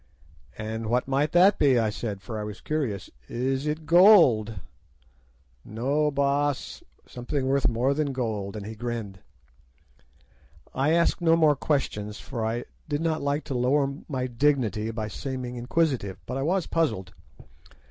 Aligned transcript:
"'And 0.57 0.87
what 0.87 1.07
might 1.07 1.31
that 1.33 1.59
be?' 1.59 1.77
I 1.77 1.91
said, 1.91 2.23
for 2.23 2.39
I 2.39 2.43
was 2.43 2.59
curious. 2.59 3.11
'Is 3.27 3.67
it 3.67 3.85
gold?' 3.85 4.59
"'No, 5.63 6.09
Baas, 6.09 6.81
something 7.05 7.45
worth 7.45 7.69
more 7.69 7.93
than 7.93 8.11
gold,' 8.11 8.55
and 8.55 8.65
he 8.65 8.73
grinned. 8.73 9.19
"I 10.73 10.91
asked 10.93 11.21
no 11.21 11.35
more 11.35 11.55
questions, 11.55 12.19
for 12.19 12.43
I 12.43 12.65
did 12.89 13.01
not 13.01 13.21
like 13.21 13.43
to 13.43 13.53
lower 13.53 13.93
my 14.09 14.25
dignity 14.25 14.89
by 14.89 15.07
seeming 15.07 15.55
inquisitive, 15.55 16.17
but 16.25 16.35
I 16.35 16.41
was 16.41 16.65
puzzled. 16.65 17.13